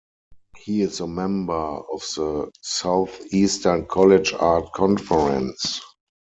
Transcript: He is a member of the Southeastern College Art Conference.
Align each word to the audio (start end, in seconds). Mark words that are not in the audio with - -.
He 0.57 0.81
is 0.81 0.99
a 0.99 1.05
member 1.05 1.53
of 1.53 2.01
the 2.15 2.49
Southeastern 2.63 3.85
College 3.85 4.33
Art 4.33 4.73
Conference. 4.73 5.79